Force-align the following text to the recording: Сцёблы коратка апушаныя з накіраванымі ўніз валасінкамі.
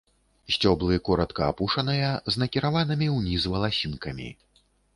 Сцёблы 0.53 0.95
коратка 1.09 1.49
апушаныя 1.53 2.09
з 2.31 2.43
накіраванымі 2.45 3.13
ўніз 3.19 3.47
валасінкамі. 3.55 4.29